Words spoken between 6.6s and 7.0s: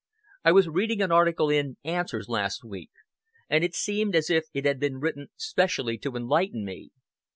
me.